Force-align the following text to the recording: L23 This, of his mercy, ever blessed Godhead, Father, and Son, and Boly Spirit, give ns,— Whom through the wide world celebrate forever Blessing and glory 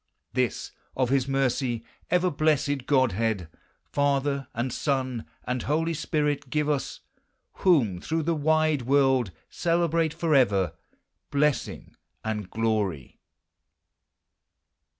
L23 0.01 0.33
This, 0.33 0.71
of 0.97 1.09
his 1.11 1.27
mercy, 1.27 1.83
ever 2.09 2.31
blessed 2.31 2.87
Godhead, 2.87 3.47
Father, 3.85 4.47
and 4.55 4.73
Son, 4.73 5.25
and 5.45 5.63
Boly 5.65 5.93
Spirit, 5.95 6.49
give 6.49 6.67
ns,— 6.67 7.01
Whom 7.61 8.01
through 8.01 8.23
the 8.23 8.33
wide 8.33 8.81
world 8.81 9.29
celebrate 9.51 10.15
forever 10.15 10.73
Blessing 11.29 11.95
and 12.23 12.49
glory 12.49 13.19